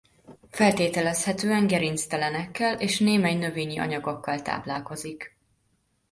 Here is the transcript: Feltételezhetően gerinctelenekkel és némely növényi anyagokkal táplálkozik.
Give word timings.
Feltételezhetően 0.49 1.67
gerinctelenekkel 1.67 2.79
és 2.79 2.99
némely 2.99 3.35
növényi 3.35 3.77
anyagokkal 3.77 4.41
táplálkozik. 4.41 5.37